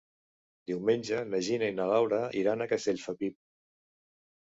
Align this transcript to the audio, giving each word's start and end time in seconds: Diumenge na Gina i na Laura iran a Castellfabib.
Diumenge 0.71 1.19
na 1.35 1.43
Gina 1.49 1.71
i 1.73 1.77
na 1.81 1.89
Laura 1.93 2.25
iran 2.43 2.67
a 2.67 2.71
Castellfabib. 2.75 3.41